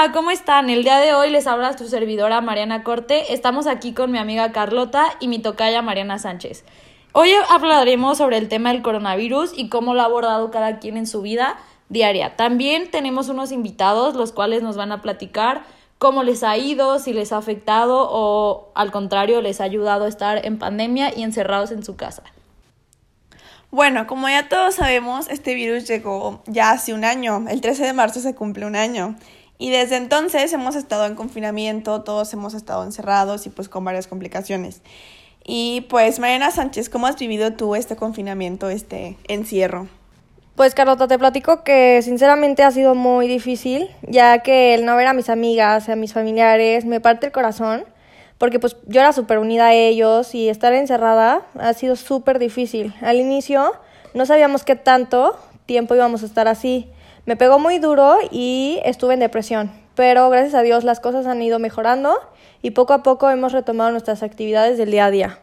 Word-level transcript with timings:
Hola, 0.00 0.12
¿cómo 0.12 0.30
están? 0.30 0.70
El 0.70 0.82
día 0.82 0.98
de 0.98 1.12
hoy 1.12 1.28
les 1.28 1.46
habla 1.46 1.76
su 1.76 1.86
servidora 1.86 2.40
Mariana 2.40 2.82
Corte. 2.82 3.34
Estamos 3.34 3.66
aquí 3.66 3.92
con 3.92 4.10
mi 4.10 4.16
amiga 4.16 4.50
Carlota 4.50 5.04
y 5.20 5.28
mi 5.28 5.40
tocaya 5.40 5.82
Mariana 5.82 6.18
Sánchez. 6.18 6.64
Hoy 7.12 7.30
hablaremos 7.50 8.16
sobre 8.16 8.38
el 8.38 8.48
tema 8.48 8.72
del 8.72 8.80
coronavirus 8.80 9.52
y 9.54 9.68
cómo 9.68 9.92
lo 9.92 10.00
ha 10.00 10.06
abordado 10.06 10.50
cada 10.50 10.78
quien 10.78 10.96
en 10.96 11.06
su 11.06 11.20
vida 11.20 11.58
diaria. 11.90 12.34
También 12.34 12.90
tenemos 12.90 13.28
unos 13.28 13.52
invitados 13.52 14.14
los 14.14 14.32
cuales 14.32 14.62
nos 14.62 14.78
van 14.78 14.90
a 14.90 15.02
platicar 15.02 15.64
cómo 15.98 16.22
les 16.22 16.44
ha 16.44 16.56
ido, 16.56 16.98
si 16.98 17.12
les 17.12 17.30
ha 17.34 17.36
afectado 17.36 18.08
o 18.10 18.72
al 18.74 18.92
contrario 18.92 19.42
les 19.42 19.60
ha 19.60 19.64
ayudado 19.64 20.06
a 20.06 20.08
estar 20.08 20.46
en 20.46 20.58
pandemia 20.58 21.14
y 21.14 21.24
encerrados 21.24 21.72
en 21.72 21.84
su 21.84 21.96
casa. 21.96 22.22
Bueno, 23.70 24.06
como 24.06 24.30
ya 24.30 24.48
todos 24.48 24.76
sabemos, 24.76 25.28
este 25.28 25.54
virus 25.54 25.86
llegó 25.86 26.42
ya 26.46 26.70
hace 26.70 26.94
un 26.94 27.04
año. 27.04 27.44
El 27.50 27.60
13 27.60 27.84
de 27.84 27.92
marzo 27.92 28.20
se 28.20 28.34
cumple 28.34 28.64
un 28.64 28.76
año. 28.76 29.16
Y 29.60 29.68
desde 29.68 29.96
entonces 29.96 30.50
hemos 30.54 30.74
estado 30.74 31.04
en 31.04 31.14
confinamiento, 31.14 32.00
todos 32.00 32.32
hemos 32.32 32.54
estado 32.54 32.82
encerrados 32.82 33.44
y 33.44 33.50
pues 33.50 33.68
con 33.68 33.84
varias 33.84 34.06
complicaciones. 34.06 34.80
Y 35.44 35.82
pues 35.82 36.18
Mariana 36.18 36.50
Sánchez, 36.50 36.88
¿cómo 36.88 37.06
has 37.06 37.18
vivido 37.18 37.52
tú 37.52 37.74
este 37.74 37.94
confinamiento, 37.94 38.70
este 38.70 39.18
encierro? 39.28 39.86
Pues 40.56 40.74
Carlota, 40.74 41.08
te 41.08 41.18
platico 41.18 41.62
que 41.62 42.00
sinceramente 42.00 42.62
ha 42.62 42.70
sido 42.70 42.94
muy 42.94 43.28
difícil, 43.28 43.90
ya 44.00 44.38
que 44.38 44.72
el 44.72 44.86
no 44.86 44.96
ver 44.96 45.08
a 45.08 45.12
mis 45.12 45.28
amigas, 45.28 45.90
a 45.90 45.94
mis 45.94 46.14
familiares, 46.14 46.86
me 46.86 47.00
parte 47.00 47.26
el 47.26 47.32
corazón, 47.32 47.84
porque 48.38 48.60
pues 48.60 48.78
yo 48.86 49.02
era 49.02 49.12
súper 49.12 49.38
unida 49.38 49.66
a 49.66 49.74
ellos 49.74 50.34
y 50.34 50.48
estar 50.48 50.72
encerrada 50.72 51.42
ha 51.58 51.74
sido 51.74 51.96
súper 51.96 52.38
difícil. 52.38 52.94
Al 53.02 53.16
inicio 53.16 53.74
no 54.14 54.24
sabíamos 54.24 54.64
qué 54.64 54.74
tanto 54.74 55.38
tiempo 55.66 55.94
íbamos 55.94 56.22
a 56.22 56.26
estar 56.26 56.48
así. 56.48 56.90
Me 57.26 57.36
pegó 57.36 57.58
muy 57.58 57.78
duro 57.78 58.16
y 58.30 58.80
estuve 58.84 59.14
en 59.14 59.20
depresión, 59.20 59.70
pero 59.94 60.30
gracias 60.30 60.54
a 60.54 60.62
Dios 60.62 60.84
las 60.84 61.00
cosas 61.00 61.26
han 61.26 61.42
ido 61.42 61.58
mejorando 61.58 62.16
y 62.62 62.70
poco 62.70 62.94
a 62.94 63.02
poco 63.02 63.28
hemos 63.28 63.52
retomado 63.52 63.90
nuestras 63.90 64.22
actividades 64.22 64.78
del 64.78 64.90
día 64.90 65.06
a 65.06 65.10
día. 65.10 65.38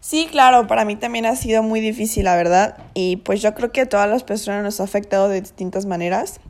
Sí, 0.00 0.28
claro, 0.30 0.66
para 0.66 0.84
mí 0.84 0.96
también 0.96 1.24
ha 1.24 1.34
sido 1.34 1.62
muy 1.62 1.80
difícil, 1.80 2.24
la 2.24 2.36
verdad, 2.36 2.76
y 2.92 3.16
pues 3.16 3.40
yo 3.40 3.54
creo 3.54 3.72
que 3.72 3.80
a 3.80 3.88
todas 3.88 4.08
las 4.08 4.22
personas 4.22 4.62
nos 4.62 4.80
ha 4.80 4.84
afectado 4.84 5.30
de 5.30 5.40
distintas 5.40 5.86
maneras, 5.86 6.40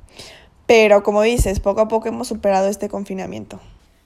pero 0.67 1.05
como 1.05 1.23
dices, 1.23 1.61
poco 1.61 1.83
a 1.83 1.89
poco 1.89 2.09
hemos 2.09 2.27
superado 2.27 2.67
este 2.67 2.89
confinamiento. 2.89 3.61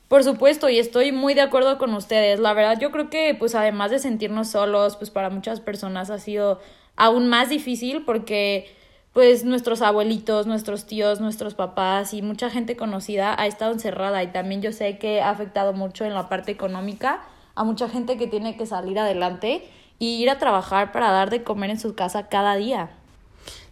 Por 0.09 0.25
supuesto, 0.25 0.69
y 0.69 0.79
estoy 0.79 1.13
muy 1.13 1.33
de 1.35 1.43
acuerdo 1.43 1.79
con 1.79 1.95
ustedes. 1.95 2.41
La 2.41 2.53
verdad, 2.55 2.79
yo 2.79 2.91
creo 2.91 3.09
que 3.09 3.35
pues 3.39 3.55
además 3.55 3.91
de 3.91 3.99
sentirnos 3.99 4.49
solos, 4.49 4.97
pues 4.97 5.11
para 5.11 5.31
muchas 5.31 5.61
personas 5.61 6.11
ha 6.11 6.19
sido 6.19 6.61
aún 6.97 7.29
más 7.29 7.49
difícil 7.51 8.05
porque 8.05 8.75
pues 9.13 9.45
nuestros 9.45 9.83
abuelitos, 9.83 10.47
nuestros 10.47 10.87
tíos, 10.87 11.21
nuestros 11.21 11.55
papás 11.55 12.15
y 12.15 12.23
mucha 12.23 12.51
gente 12.51 12.77
conocida 12.77 13.35
ha 13.41 13.47
estado 13.47 13.73
encerrada 13.73 14.23
y 14.23 14.29
también 14.29 14.63
yo 14.63 14.73
sé 14.73 14.99
que 14.99 15.21
ha 15.21 15.31
afectado 15.31 15.73
mucho 15.73 16.05
en 16.05 16.15
la 16.15 16.29
parte 16.29 16.53
económica 16.53 17.23
a 17.55 17.65
mucha 17.65 17.89
gente 17.89 18.17
que 18.17 18.29
tiene 18.29 18.57
que 18.57 18.67
salir 18.67 18.99
adelante 18.99 19.69
y 19.99 20.23
ir 20.23 20.31
a 20.31 20.39
trabajar 20.39 20.93
para 20.93 21.11
dar 21.11 21.31
de 21.31 21.43
comer 21.43 21.71
en 21.71 21.81
su 21.81 21.95
casa 21.95 22.29
cada 22.29 22.55
día. 22.55 22.91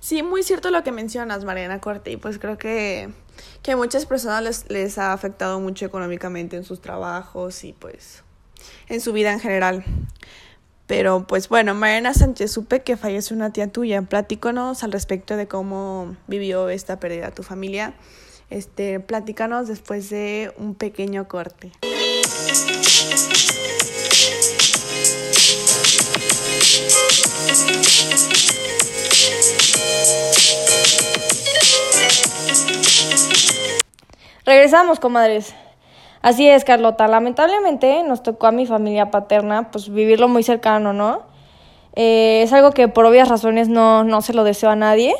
Sí, 0.00 0.22
muy 0.22 0.42
cierto 0.42 0.70
lo 0.70 0.82
que 0.82 0.92
mencionas, 0.92 1.44
Mariana 1.44 1.80
Corte, 1.80 2.10
y 2.10 2.16
pues 2.16 2.38
creo 2.38 2.58
que, 2.58 3.10
que 3.62 3.72
a 3.72 3.76
muchas 3.76 4.06
personas 4.06 4.42
les, 4.42 4.70
les 4.70 4.98
ha 4.98 5.12
afectado 5.12 5.60
mucho 5.60 5.86
económicamente 5.86 6.56
en 6.56 6.64
sus 6.64 6.80
trabajos 6.80 7.62
y 7.64 7.72
pues 7.72 8.22
en 8.88 9.00
su 9.00 9.12
vida 9.12 9.32
en 9.32 9.40
general. 9.40 9.84
Pero 10.86 11.26
pues 11.26 11.48
bueno, 11.48 11.74
Mariana 11.74 12.14
Sánchez, 12.14 12.52
supe 12.52 12.82
que 12.82 12.96
falleció 12.96 13.34
una 13.34 13.52
tía 13.52 13.68
tuya. 13.68 14.02
Platícanos 14.02 14.84
al 14.84 14.92
respecto 14.92 15.36
de 15.36 15.48
cómo 15.48 16.16
vivió 16.28 16.68
esta 16.68 17.00
pérdida 17.00 17.32
tu 17.32 17.42
familia. 17.42 17.94
Este, 18.50 19.00
platícanos 19.00 19.66
después 19.66 20.08
de 20.10 20.52
un 20.56 20.76
pequeño 20.76 21.26
corte. 21.26 21.72
Regresamos, 34.44 35.00
comadres. 35.00 35.52
Así 36.26 36.48
es, 36.48 36.64
Carlota. 36.64 37.06
Lamentablemente 37.06 38.02
nos 38.02 38.20
tocó 38.20 38.48
a 38.48 38.50
mi 38.50 38.66
familia 38.66 39.12
paterna 39.12 39.70
pues 39.70 39.88
vivirlo 39.88 40.26
muy 40.26 40.42
cercano, 40.42 40.92
¿no? 40.92 41.22
Eh, 41.94 42.40
es 42.42 42.52
algo 42.52 42.72
que 42.72 42.88
por 42.88 43.06
obvias 43.06 43.28
razones 43.28 43.68
no, 43.68 44.02
no 44.02 44.20
se 44.22 44.34
lo 44.34 44.42
deseo 44.42 44.70
a 44.70 44.74
nadie. 44.74 45.14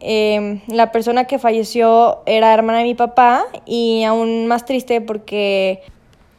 Em, 0.00 0.62
la 0.68 0.90
persona 0.90 1.26
que 1.26 1.38
falleció 1.38 2.22
era 2.24 2.54
hermana 2.54 2.78
de 2.78 2.84
mi 2.84 2.94
papá 2.94 3.44
y 3.66 4.04
aún 4.04 4.46
más 4.46 4.64
triste 4.64 5.02
porque, 5.02 5.82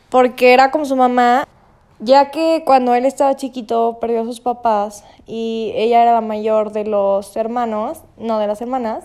porque 0.09 0.53
era 0.55 0.71
como 0.71 0.85
su 0.85 0.95
mamá, 0.95 1.47
ya 1.99 2.31
que 2.31 2.63
cuando 2.65 2.95
él 2.95 3.05
estaba 3.05 3.35
chiquito 3.35 3.99
perdió 4.01 4.21
a 4.21 4.25
sus 4.25 4.39
papás 4.39 5.05
y 5.27 5.71
ella 5.75 6.01
era 6.01 6.13
la 6.13 6.21
mayor 6.21 6.71
de 6.71 6.85
los 6.85 7.37
hermanos, 7.37 8.01
no 8.17 8.39
de 8.39 8.47
las 8.47 8.59
hermanas, 8.59 9.03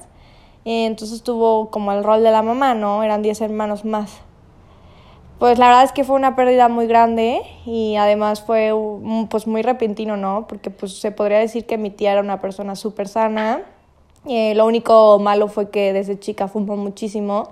entonces 0.64 1.22
tuvo 1.22 1.70
como 1.70 1.92
el 1.92 2.02
rol 2.02 2.22
de 2.22 2.30
la 2.30 2.40
mamá, 2.40 2.72
¿no? 2.72 3.02
Eran 3.02 3.20
10 3.20 3.42
hermanos 3.42 3.84
más. 3.84 4.22
Pues 5.38 5.58
la 5.58 5.66
verdad 5.66 5.84
es 5.84 5.92
que 5.92 6.04
fue 6.04 6.16
una 6.16 6.36
pérdida 6.36 6.68
muy 6.68 6.86
grande 6.86 7.42
y 7.66 7.96
además 7.96 8.40
fue 8.42 8.72
pues 9.28 9.46
muy 9.46 9.62
repentino, 9.62 10.16
¿no? 10.16 10.46
Porque 10.46 10.70
pues 10.70 10.98
se 11.00 11.10
podría 11.10 11.38
decir 11.38 11.66
que 11.66 11.76
mi 11.76 11.90
tía 11.90 12.12
era 12.12 12.20
una 12.20 12.40
persona 12.40 12.76
súper 12.76 13.08
sana. 13.08 13.62
Eh, 14.26 14.54
lo 14.54 14.64
único 14.64 15.18
malo 15.18 15.48
fue 15.48 15.70
que 15.70 15.92
desde 15.92 16.18
chica 16.18 16.48
fumó 16.48 16.76
muchísimo. 16.76 17.50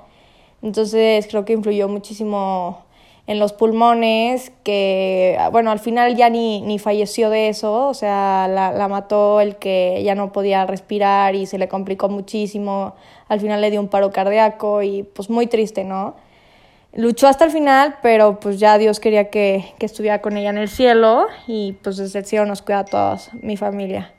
Entonces 0.62 1.26
creo 1.28 1.44
que 1.44 1.54
influyó 1.54 1.88
muchísimo 1.88 2.84
en 3.26 3.38
los 3.38 3.52
pulmones, 3.52 4.52
que 4.64 5.38
bueno, 5.52 5.70
al 5.70 5.78
final 5.78 6.16
ya 6.16 6.28
ni, 6.30 6.60
ni 6.62 6.78
falleció 6.78 7.30
de 7.30 7.48
eso, 7.48 7.88
o 7.88 7.94
sea, 7.94 8.48
la, 8.48 8.72
la 8.72 8.88
mató 8.88 9.40
el 9.40 9.56
que 9.56 10.02
ya 10.04 10.14
no 10.14 10.32
podía 10.32 10.66
respirar 10.66 11.34
y 11.34 11.46
se 11.46 11.58
le 11.58 11.68
complicó 11.68 12.08
muchísimo. 12.08 12.94
Al 13.28 13.40
final 13.40 13.60
le 13.60 13.70
dio 13.70 13.80
un 13.80 13.88
paro 13.88 14.10
cardíaco 14.12 14.82
y 14.82 15.02
pues 15.02 15.30
muy 15.30 15.46
triste, 15.46 15.84
¿no? 15.84 16.14
Luchó 16.94 17.26
hasta 17.28 17.44
el 17.44 17.50
final, 17.50 17.96
pero 18.02 18.40
pues 18.40 18.58
ya 18.58 18.78
Dios 18.78 19.00
quería 19.00 19.30
que, 19.30 19.72
que, 19.78 19.86
estuviera 19.86 20.20
con 20.20 20.36
ella 20.36 20.50
en 20.50 20.58
el 20.58 20.68
cielo 20.68 21.26
y 21.46 21.72
pues 21.82 21.96
desde 21.96 22.20
el 22.20 22.24
cielo 22.26 22.46
nos 22.46 22.62
cuida 22.62 22.80
a 22.80 22.84
todos, 22.84 23.30
mi 23.34 23.56
familia. 23.56 24.12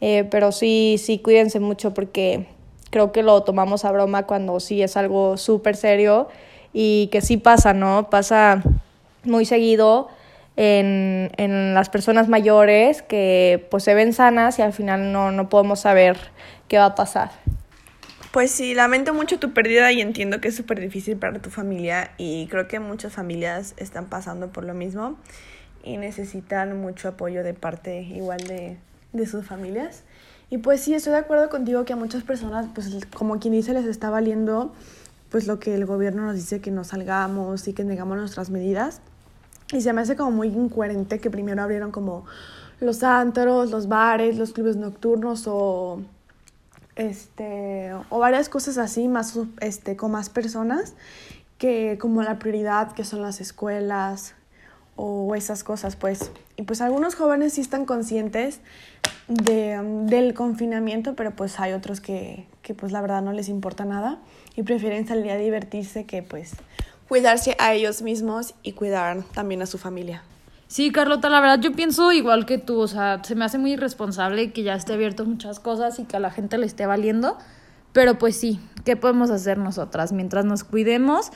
Eh, 0.00 0.24
pero 0.30 0.52
sí, 0.52 0.96
sí, 0.98 1.18
cuídense 1.18 1.60
mucho 1.60 1.94
porque 1.94 2.46
creo 2.90 3.12
que 3.12 3.22
lo 3.22 3.42
tomamos 3.42 3.84
a 3.84 3.92
broma 3.92 4.26
cuando 4.26 4.58
sí 4.60 4.82
es 4.82 4.96
algo 4.96 5.36
súper 5.36 5.76
serio 5.76 6.28
y 6.72 7.08
que 7.12 7.20
sí 7.20 7.36
pasa, 7.36 7.72
¿no? 7.72 8.10
Pasa 8.10 8.62
muy 9.24 9.44
seguido 9.44 10.08
en, 10.56 11.30
en 11.36 11.72
las 11.74 11.88
personas 11.88 12.28
mayores 12.28 13.02
que 13.02 13.66
pues 13.70 13.84
se 13.84 13.94
ven 13.94 14.12
sanas 14.12 14.58
y 14.58 14.62
al 14.62 14.72
final 14.72 15.12
no, 15.12 15.32
no 15.32 15.48
podemos 15.48 15.80
saber 15.80 16.18
qué 16.68 16.78
va 16.78 16.86
a 16.86 16.94
pasar. 16.94 17.30
Pues 18.32 18.50
sí, 18.50 18.72
lamento 18.72 19.12
mucho 19.12 19.38
tu 19.38 19.52
pérdida 19.52 19.92
y 19.92 20.00
entiendo 20.00 20.40
que 20.40 20.48
es 20.48 20.56
súper 20.56 20.80
difícil 20.80 21.18
para 21.18 21.38
tu 21.40 21.50
familia 21.50 22.12
y 22.16 22.46
creo 22.46 22.66
que 22.66 22.80
muchas 22.80 23.12
familias 23.12 23.74
están 23.76 24.06
pasando 24.06 24.48
por 24.48 24.64
lo 24.64 24.72
mismo 24.72 25.18
y 25.84 25.98
necesitan 25.98 26.80
mucho 26.80 27.08
apoyo 27.08 27.44
de 27.44 27.52
parte 27.52 28.00
igual 28.00 28.38
de, 28.44 28.78
de 29.12 29.26
sus 29.26 29.44
familias. 29.44 30.04
Y 30.48 30.56
pues 30.58 30.80
sí, 30.80 30.94
estoy 30.94 31.12
de 31.12 31.18
acuerdo 31.18 31.50
contigo 31.50 31.84
que 31.84 31.92
a 31.92 31.96
muchas 31.96 32.22
personas, 32.22 32.68
pues 32.74 32.88
como 33.14 33.38
quien 33.38 33.52
dice, 33.52 33.74
les 33.74 33.84
está 33.84 34.08
valiendo 34.08 34.72
pues 35.28 35.46
lo 35.46 35.58
que 35.58 35.74
el 35.74 35.84
gobierno 35.84 36.24
nos 36.24 36.36
dice 36.36 36.62
que 36.62 36.70
no 36.70 36.84
salgamos 36.84 37.68
y 37.68 37.74
que 37.74 37.84
negamos 37.84 38.16
nuestras 38.16 38.48
medidas. 38.48 39.02
Y 39.74 39.82
se 39.82 39.92
me 39.92 40.00
hace 40.00 40.16
como 40.16 40.30
muy 40.30 40.48
incoherente 40.48 41.18
que 41.18 41.30
primero 41.30 41.62
abrieron 41.62 41.90
como 41.90 42.24
los 42.80 43.02
antros, 43.02 43.70
los 43.70 43.88
bares, 43.88 44.38
los 44.38 44.54
clubes 44.54 44.76
nocturnos 44.76 45.44
o 45.46 46.00
este, 46.96 47.92
o 48.10 48.18
varias 48.18 48.48
cosas 48.48 48.78
así, 48.78 49.08
más, 49.08 49.38
este, 49.60 49.96
con 49.96 50.12
más 50.12 50.28
personas, 50.28 50.94
que 51.58 51.98
como 52.00 52.22
la 52.22 52.38
prioridad 52.38 52.92
que 52.92 53.04
son 53.04 53.22
las 53.22 53.40
escuelas 53.40 54.34
o 54.96 55.34
esas 55.34 55.64
cosas, 55.64 55.96
pues. 55.96 56.30
Y 56.56 56.62
pues 56.62 56.80
algunos 56.80 57.14
jóvenes 57.14 57.54
sí 57.54 57.60
están 57.60 57.84
conscientes 57.84 58.60
de, 59.28 59.80
del 60.06 60.34
confinamiento, 60.34 61.14
pero 61.14 61.30
pues 61.34 61.58
hay 61.60 61.72
otros 61.72 62.00
que, 62.00 62.46
que 62.62 62.74
pues 62.74 62.92
la 62.92 63.00
verdad 63.00 63.22
no 63.22 63.32
les 63.32 63.48
importa 63.48 63.84
nada 63.84 64.18
y 64.54 64.62
prefieren 64.62 65.06
salir 65.06 65.30
a 65.30 65.36
divertirse 65.36 66.04
que 66.04 66.22
pues 66.22 66.52
cuidarse 67.08 67.56
a 67.58 67.74
ellos 67.74 68.02
mismos 68.02 68.54
y 68.62 68.72
cuidar 68.72 69.22
también 69.34 69.62
a 69.62 69.66
su 69.66 69.78
familia. 69.78 70.22
Sí, 70.72 70.90
Carlota, 70.90 71.28
la 71.28 71.40
verdad 71.40 71.60
yo 71.60 71.72
pienso 71.72 72.12
igual 72.12 72.46
que 72.46 72.56
tú, 72.56 72.80
o 72.80 72.88
sea, 72.88 73.22
se 73.22 73.34
me 73.34 73.44
hace 73.44 73.58
muy 73.58 73.72
irresponsable 73.74 74.54
que 74.54 74.62
ya 74.62 74.74
esté 74.74 74.94
abierto 74.94 75.26
muchas 75.26 75.60
cosas 75.60 75.98
y 75.98 76.04
que 76.04 76.16
a 76.16 76.18
la 76.18 76.30
gente 76.30 76.56
le 76.56 76.64
esté 76.64 76.86
valiendo, 76.86 77.36
pero 77.92 78.16
pues 78.16 78.36
sí, 78.36 78.58
¿qué 78.82 78.96
podemos 78.96 79.28
hacer 79.28 79.58
nosotras? 79.58 80.12
Mientras 80.12 80.46
nos 80.46 80.64
cuidemos 80.64 81.30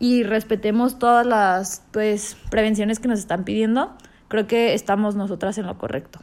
y 0.00 0.24
respetemos 0.24 0.98
todas 0.98 1.24
las 1.24 1.84
pues 1.92 2.36
prevenciones 2.50 2.98
que 2.98 3.06
nos 3.06 3.20
están 3.20 3.44
pidiendo, 3.44 3.92
creo 4.26 4.48
que 4.48 4.74
estamos 4.74 5.14
nosotras 5.14 5.56
en 5.58 5.68
lo 5.68 5.78
correcto. 5.78 6.18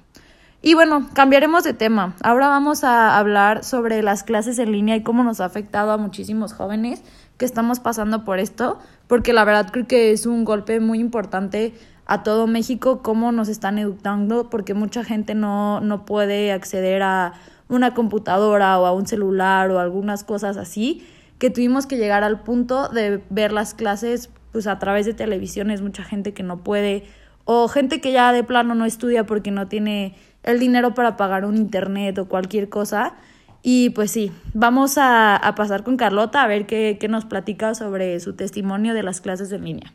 Y 0.61 0.73
bueno, 0.73 1.07
cambiaremos 1.13 1.63
de 1.63 1.73
tema. 1.73 2.17
Ahora 2.21 2.49
vamos 2.49 2.83
a 2.83 3.17
hablar 3.17 3.63
sobre 3.63 4.03
las 4.03 4.23
clases 4.23 4.59
en 4.59 4.73
línea 4.73 4.97
y 4.97 5.03
cómo 5.03 5.23
nos 5.23 5.39
ha 5.39 5.45
afectado 5.45 5.93
a 5.93 5.97
muchísimos 5.97 6.51
jóvenes 6.51 7.01
que 7.37 7.45
estamos 7.45 7.79
pasando 7.79 8.25
por 8.25 8.39
esto, 8.39 8.77
porque 9.07 9.31
la 9.31 9.45
verdad 9.45 9.69
creo 9.71 9.87
que 9.87 10.11
es 10.11 10.25
un 10.25 10.43
golpe 10.43 10.81
muy 10.81 10.99
importante 10.99 11.73
a 12.07 12.24
todo 12.24 12.48
México, 12.48 13.01
cómo 13.04 13.31
nos 13.31 13.50
están 13.50 13.77
educando, 13.77 14.50
porque 14.50 14.74
mucha 14.74 15.04
gente 15.04 15.36
no, 15.36 15.81
no 15.81 16.06
puede 16.06 16.54
acceder 16.54 17.04
a 17.04 17.33
una 17.68 17.94
computadora 17.94 18.80
o 18.80 18.86
a 18.86 18.94
un 18.94 19.06
celular 19.07 19.69
o 19.71 19.80
algunas 19.80 20.24
cosas 20.24 20.56
así, 20.56 21.06
que 21.38 21.50
tuvimos 21.50 21.86
que 21.86 21.98
llegar 21.98 22.24
al 22.24 22.39
punto 22.39 22.88
de 22.88 23.21
ver 23.30 23.51
las 23.51 23.74
clases 23.74 24.30
pues 24.54 24.68
a 24.68 24.80
través 24.80 25.06
de 25.06 25.13
televisiones, 25.13 25.81
mucha 25.81 26.04
gente 26.04 26.33
que 26.33 26.44
no 26.44 26.57
puede, 26.63 27.04
o 27.44 27.68
gente 27.68 28.00
que 28.00 28.13
ya 28.13 28.31
de 28.31 28.44
plano 28.44 28.74
no 28.74 28.86
estudia 28.86 29.25
porque 29.25 29.51
no 29.51 29.68
tiene 29.68 30.15
el 30.44 30.60
dinero 30.60 30.94
para 30.94 31.18
pagar 31.18 31.44
un 31.44 31.57
internet 31.57 32.18
o 32.18 32.27
cualquier 32.27 32.69
cosa. 32.69 33.15
Y 33.63 33.89
pues 33.89 34.12
sí, 34.12 34.31
vamos 34.53 34.98
a, 34.98 35.36
a 35.36 35.56
pasar 35.56 35.83
con 35.83 35.98
Carlota 35.98 36.42
a 36.42 36.48
ver 36.48 36.65
qué, 36.65 36.98
qué 37.00 37.10
nos 37.10 37.25
platica 37.25 37.75
sobre 37.75 38.19
su 38.21 38.33
testimonio 38.33 38.94
de 38.94 39.03
las 39.03 39.19
clases 39.19 39.51
en 39.51 39.65
línea. 39.65 39.94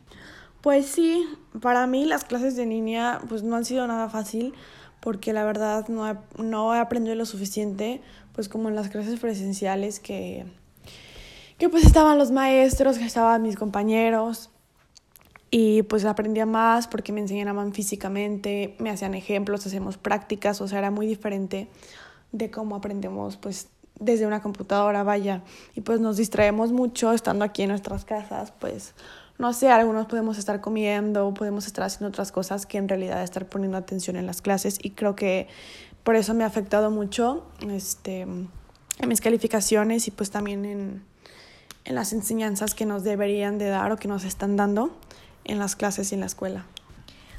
Pues 0.63 0.85
sí, 0.85 1.27
para 1.61 1.85
mí 1.87 2.05
las 2.05 2.23
clases 2.23 2.55
de 2.55 2.65
línea 2.65 3.19
pues 3.27 3.43
no 3.43 3.57
han 3.57 3.65
sido 3.65 3.85
nada 3.85 4.07
fácil 4.07 4.53
porque 5.01 5.33
la 5.33 5.43
verdad 5.43 5.89
no 5.89 6.09
he, 6.09 6.15
no 6.37 6.71
aprendido 6.71 7.17
lo 7.17 7.25
suficiente, 7.25 8.01
pues 8.31 8.47
como 8.47 8.69
en 8.69 8.75
las 8.75 8.87
clases 8.87 9.19
presenciales 9.19 9.99
que, 9.99 10.45
que 11.57 11.67
pues 11.67 11.83
estaban 11.83 12.17
los 12.17 12.31
maestros, 12.31 12.97
que 12.97 13.03
estaban 13.03 13.41
mis 13.41 13.57
compañeros 13.57 14.51
y 15.51 15.83
pues 15.83 16.05
aprendía 16.05 16.45
más 16.45 16.87
porque 16.87 17.11
me 17.11 17.19
enseñaban 17.19 17.73
físicamente, 17.73 18.77
me 18.79 18.89
hacían 18.89 19.15
ejemplos, 19.15 19.67
hacemos 19.67 19.97
prácticas, 19.97 20.61
o 20.61 20.69
sea, 20.69 20.79
era 20.79 20.91
muy 20.91 21.07
diferente 21.07 21.67
de 22.31 22.51
cómo 22.51 22.77
aprendemos 22.77 23.35
pues 23.35 23.67
desde 23.99 24.25
una 24.25 24.41
computadora, 24.41 25.03
vaya, 25.03 25.43
y 25.75 25.81
pues 25.81 25.99
nos 25.99 26.15
distraemos 26.15 26.71
mucho 26.71 27.11
estando 27.11 27.43
aquí 27.43 27.63
en 27.63 27.69
nuestras 27.69 28.05
casas, 28.05 28.53
pues 28.61 28.95
no 29.37 29.53
sé, 29.53 29.69
algunos 29.69 30.07
podemos 30.07 30.37
estar 30.37 30.61
comiendo, 30.61 31.33
podemos 31.33 31.65
estar 31.65 31.85
haciendo 31.85 32.09
otras 32.09 32.31
cosas 32.31 32.65
que 32.65 32.77
en 32.77 32.87
realidad 32.87 33.23
estar 33.23 33.45
poniendo 33.45 33.77
atención 33.77 34.15
en 34.15 34.25
las 34.25 34.41
clases 34.41 34.77
y 34.81 34.91
creo 34.91 35.15
que 35.15 35.47
por 36.03 36.15
eso 36.15 36.33
me 36.33 36.43
ha 36.43 36.47
afectado 36.47 36.91
mucho 36.91 37.45
este, 37.69 38.21
en 38.21 38.49
mis 39.07 39.21
calificaciones 39.21 40.07
y 40.07 40.11
pues 40.11 40.31
también 40.31 40.65
en, 40.65 41.03
en 41.85 41.95
las 41.95 42.13
enseñanzas 42.13 42.75
que 42.75 42.85
nos 42.85 43.03
deberían 43.03 43.57
de 43.57 43.69
dar 43.69 43.91
o 43.91 43.97
que 43.97 44.07
nos 44.07 44.23
están 44.23 44.55
dando 44.55 44.95
en 45.45 45.59
las 45.59 45.75
clases 45.75 46.11
y 46.11 46.15
en 46.15 46.21
la 46.21 46.27
escuela. 46.27 46.65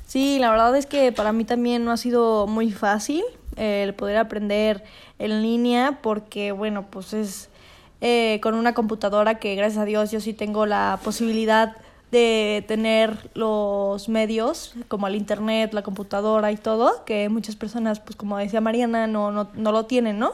Sí, 0.06 0.38
la 0.38 0.50
verdad 0.50 0.76
es 0.76 0.87
que 0.87 1.12
para 1.12 1.32
mí 1.32 1.44
también 1.44 1.85
no 1.85 1.91
ha 1.91 1.96
sido 1.96 2.46
muy 2.46 2.70
fácil 2.70 3.25
el 3.56 3.94
poder 3.94 4.17
aprender 4.17 4.85
en 5.19 5.43
línea 5.43 6.00
porque, 6.02 6.52
bueno, 6.52 6.87
pues 6.91 7.14
es 7.14 7.49
eh, 8.00 8.38
con 8.43 8.55
una 8.55 8.75
computadora 8.75 9.38
que 9.38 9.55
gracias 9.55 9.81
a 9.81 9.85
Dios 9.87 10.11
yo 10.11 10.20
sí 10.20 10.35
tengo 10.35 10.67
la 10.67 10.99
posibilidad 11.02 11.76
de 12.11 12.65
tener 12.69 13.31
los 13.35 14.09
medios 14.09 14.75
como 14.89 15.06
el 15.09 15.17
internet, 15.17 15.73
la 15.73 15.83
computadora 15.83 16.53
y 16.53 16.56
todo, 16.56 17.05
que 17.05 17.29
muchas 17.29 17.56
personas, 17.56 18.01
pues 18.01 18.17
como 18.17 18.39
decía 18.39 18.61
Mariana, 18.61 19.06
no, 19.06 19.33
no, 19.33 19.49
no 19.55 19.73
lo 19.73 19.87
tienen, 19.87 20.19
¿no? 20.19 20.33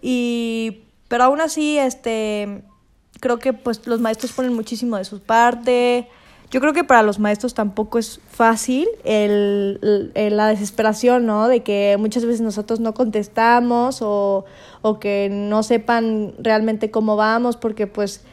Y, 0.00 0.82
pero 1.08 1.24
aún 1.24 1.40
así, 1.40 1.78
este, 1.78 2.62
creo 3.20 3.38
que 3.38 3.52
pues 3.52 3.86
los 3.86 4.00
maestros 4.00 4.32
ponen 4.32 4.54
muchísimo 4.54 4.96
de 4.96 5.04
su 5.04 5.20
parte. 5.20 6.08
Yo 6.50 6.60
creo 6.60 6.72
que 6.72 6.84
para 6.84 7.02
los 7.02 7.18
maestros 7.18 7.54
tampoco 7.54 7.98
es 7.98 8.20
fácil 8.30 8.86
el, 9.02 10.12
la 10.14 10.48
desesperación, 10.48 11.26
¿no? 11.26 11.48
De 11.48 11.62
que 11.62 11.96
muchas 11.98 12.24
veces 12.24 12.42
nosotros 12.42 12.80
no 12.80 12.94
contestamos 12.94 14.02
o, 14.02 14.44
o 14.82 15.00
que 15.00 15.28
no 15.30 15.62
sepan 15.62 16.34
realmente 16.38 16.90
cómo 16.90 17.16
vamos, 17.16 17.56
porque 17.56 17.86
pues 17.86 18.24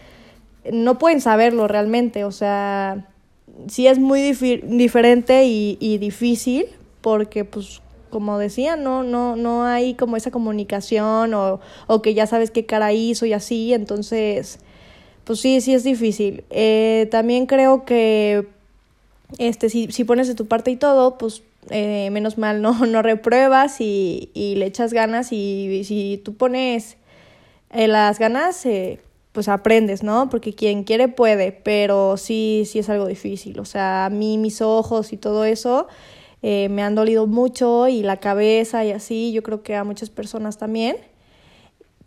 no 0.72 0.98
pueden 1.00 1.22
saberlo 1.22 1.68
realmente, 1.68 2.24
o 2.24 2.32
sea, 2.32 3.08
sí 3.68 3.88
es 3.88 4.00
muy 4.00 4.22
diferente 4.64 5.46
y, 5.46 5.98
difícil 5.98 6.66
porque 7.02 7.46
pues 7.46 7.82
como 8.10 8.38
decía, 8.38 8.76
no, 8.76 9.04
no, 9.04 9.38
no 9.38 9.64
hay 9.64 9.94
como 9.94 10.18
esa 10.18 10.32
comunicación 10.32 11.34
o, 11.34 11.62
o 11.88 12.02
que 12.02 12.14
ya 12.14 12.28
sabes 12.28 12.52
qué 12.52 12.66
cara 12.66 12.92
hizo 12.92 13.26
y 13.26 13.34
así, 13.34 13.74
entonces 13.74 14.60
pues 15.24 15.40
sí, 15.40 15.62
sí 15.62 15.74
es 15.74 15.84
difícil. 15.84 16.44
Eh, 16.50 17.08
también 17.12 17.46
creo 17.46 17.86
que 17.86 18.48
este, 19.38 19.70
si, 19.70 19.92
si 19.92 20.04
pones 20.04 20.28
de 20.28 20.36
tu 20.36 20.48
parte 20.48 20.72
y 20.72 20.76
todo, 20.76 21.18
pues 21.18 21.44
eh, 21.70 22.10
menos 22.12 22.38
mal 22.38 22.62
no, 22.62 22.74
no 22.86 23.02
repruebas 23.02 23.82
y, 23.82 24.30
y 24.34 24.56
le 24.56 24.66
echas 24.66 24.94
ganas 24.94 25.32
y, 25.32 25.84
si 25.86 26.22
tú 26.24 26.36
pones 26.36 26.98
eh, 27.72 27.88
las 27.88 28.20
ganas, 28.20 28.66
eh, 28.66 29.00
pues 29.32 29.48
aprendes, 29.48 30.04
¿no? 30.04 30.30
Porque 30.30 30.54
quien 30.54 30.84
quiere 30.84 31.08
puede, 31.08 31.52
pero 31.52 32.18
sí, 32.18 32.64
sí 32.66 32.80
es 32.80 32.90
algo 32.90 33.06
difícil. 33.08 33.60
O 33.60 33.66
sea, 33.66 34.06
a 34.06 34.10
mí 34.10 34.38
mis 34.38 34.62
ojos 34.62 35.14
y 35.14 35.18
todo 35.18 35.46
eso 35.46 35.88
eh, 36.42 36.70
me 36.70 36.84
han 36.84 36.96
dolido 36.96 37.28
mucho 37.28 37.88
y 37.88 38.02
la 38.02 38.18
cabeza 38.18 38.84
y 38.84 38.92
así, 38.92 39.32
yo 39.32 39.44
creo 39.44 39.64
que 39.64 39.76
a 39.76 39.84
muchas 39.84 40.10
personas 40.10 40.58
también. 40.58 40.98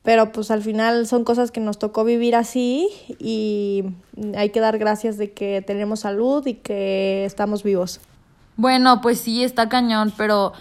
Pero 0.03 0.33
pues 0.33 0.51
al 0.51 0.61
final 0.61 1.07
son 1.07 1.25
cosas 1.25 1.51
que 1.51 1.61
nos 1.61 1.79
tocó 1.79 2.05
vivir 2.05 2.37
así 2.37 2.91
y 3.19 3.85
hay 4.37 4.51
que 4.51 4.61
dar 4.61 4.77
gracias 4.77 5.17
de 5.17 5.33
que 5.33 5.63
tenemos 5.67 6.01
salud 6.01 6.47
y 6.47 6.55
que 6.55 7.25
estamos 7.25 7.63
vivos. 7.63 8.01
Bueno, 8.57 9.01
pues 9.01 9.19
sí, 9.19 9.43
está 9.43 9.71
cañón, 9.71 10.13
pero 10.15 10.53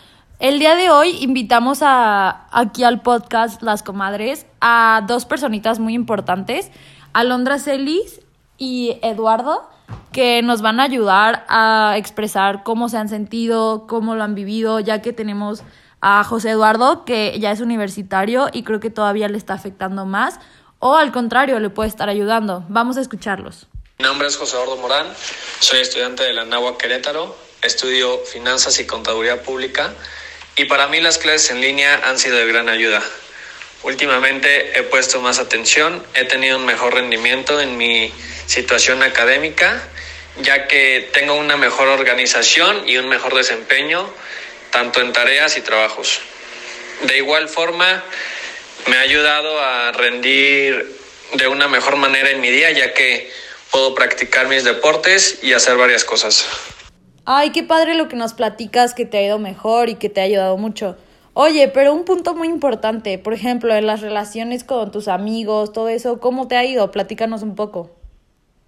el 0.43 0.59
día 0.59 0.75
de 0.75 0.89
hoy 0.89 1.11
invitamos 1.21 1.79
a, 1.83 2.47
aquí 2.51 2.83
al 2.83 3.01
podcast 3.01 3.61
Las 3.61 3.81
Comadres 3.81 4.45
a 4.59 5.01
dos 5.07 5.23
personitas 5.23 5.79
muy 5.79 5.93
importantes, 5.93 6.69
Alondra 7.13 7.59
Celis 7.59 8.19
y 8.57 8.97
Eduardo, 9.03 9.69
que 10.11 10.41
nos 10.41 10.61
van 10.61 10.81
a 10.81 10.83
ayudar 10.83 11.45
a 11.47 11.93
expresar 11.95 12.63
cómo 12.63 12.89
se 12.89 12.97
han 12.97 13.07
sentido, 13.07 13.87
cómo 13.87 14.15
lo 14.15 14.23
han 14.23 14.35
vivido, 14.35 14.81
ya 14.81 15.01
que 15.01 15.13
tenemos 15.13 15.63
a 16.01 16.25
José 16.25 16.49
Eduardo, 16.49 17.05
que 17.05 17.39
ya 17.39 17.53
es 17.53 17.61
universitario 17.61 18.49
y 18.51 18.63
creo 18.63 18.81
que 18.81 18.89
todavía 18.89 19.29
le 19.29 19.37
está 19.37 19.53
afectando 19.53 20.05
más, 20.05 20.41
o 20.79 20.97
al 20.97 21.13
contrario, 21.13 21.57
le 21.61 21.69
puede 21.69 21.87
estar 21.87 22.09
ayudando. 22.09 22.65
Vamos 22.67 22.97
a 22.97 23.01
escucharlos. 23.01 23.67
Mi 23.97 24.03
nombre 24.03 24.27
es 24.27 24.35
José 24.35 24.57
Eduardo 24.57 24.75
Morán, 24.75 25.07
soy 25.61 25.79
estudiante 25.79 26.23
de 26.23 26.33
la 26.33 26.43
Nahua 26.43 26.77
Querétaro, 26.77 27.33
estudio 27.61 28.17
finanzas 28.25 28.77
y 28.81 28.85
contaduría 28.85 29.41
pública 29.41 29.93
y 30.55 30.65
para 30.65 30.87
mí 30.87 31.01
las 31.01 31.17
clases 31.17 31.51
en 31.51 31.61
línea 31.61 32.01
han 32.05 32.19
sido 32.19 32.37
de 32.37 32.45
gran 32.45 32.69
ayuda. 32.69 33.01
Últimamente 33.83 34.79
he 34.79 34.83
puesto 34.83 35.19
más 35.19 35.39
atención, 35.39 36.05
he 36.13 36.25
tenido 36.25 36.57
un 36.57 36.65
mejor 36.65 36.93
rendimiento 36.93 37.59
en 37.59 37.77
mi 37.77 38.13
situación 38.45 39.03
académica, 39.03 39.83
ya 40.41 40.67
que 40.67 41.09
tengo 41.11 41.33
una 41.35 41.57
mejor 41.57 41.89
organización 41.89 42.87
y 42.87 42.97
un 42.97 43.09
mejor 43.09 43.35
desempeño 43.35 44.11
tanto 44.71 45.01
en 45.01 45.13
tareas 45.13 45.57
y 45.57 45.61
trabajos. 45.61 46.21
De 47.01 47.17
igual 47.17 47.49
forma, 47.49 48.03
me 48.87 48.97
ha 48.97 49.01
ayudado 49.01 49.59
a 49.59 49.91
rendir 49.91 50.97
de 51.33 51.47
una 51.47 51.67
mejor 51.67 51.95
manera 51.97 52.29
en 52.29 52.41
mi 52.41 52.49
día, 52.49 52.71
ya 52.71 52.93
que 52.93 53.31
puedo 53.69 53.93
practicar 53.95 54.47
mis 54.47 54.63
deportes 54.63 55.39
y 55.41 55.53
hacer 55.53 55.75
varias 55.77 56.03
cosas. 56.03 56.45
Ay, 57.25 57.51
qué 57.51 57.63
padre 57.63 57.95
lo 57.95 58.09
que 58.09 58.17
nos 58.17 58.33
platicas, 58.33 58.93
que 58.93 59.05
te 59.05 59.17
ha 59.17 59.21
ido 59.23 59.39
mejor 59.39 59.87
y 59.87 59.95
que 59.95 60.09
te 60.09 60.19
ha 60.19 60.25
ayudado 60.25 60.57
mucho. 60.57 60.97
Oye, 61.33 61.69
pero 61.69 61.93
un 61.93 62.03
punto 62.03 62.33
muy 62.33 62.49
importante, 62.49 63.17
por 63.17 63.33
ejemplo, 63.33 63.73
en 63.73 63.87
las 63.87 64.01
relaciones 64.01 64.65
con 64.65 64.91
tus 64.91 65.07
amigos, 65.07 65.71
todo 65.71 65.87
eso, 65.87 66.19
¿cómo 66.19 66.49
te 66.49 66.57
ha 66.57 66.65
ido? 66.65 66.91
Platícanos 66.91 67.41
un 67.41 67.55
poco. 67.55 67.89